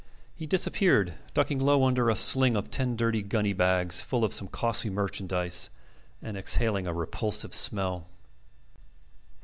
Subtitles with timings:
[0.35, 4.47] He disappeared, ducking low under a sling of ten dirty gunny bags full of some
[4.47, 5.69] costly merchandise
[6.23, 8.07] and exhaling a repulsive smell.